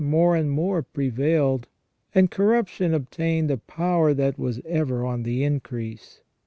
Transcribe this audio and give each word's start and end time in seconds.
more 0.03 0.35
and 0.35 0.49
more 0.49 0.81
prevailed, 0.81 1.67
and 2.15 2.31
corruption 2.31 2.91
obtained 2.91 3.51
a 3.51 3.57
power 3.57 4.15
that 4.15 4.35
was 4.39 4.59
ever 4.65 5.05
on 5.05 5.21
the 5.21 5.43
increase. 5.43 6.21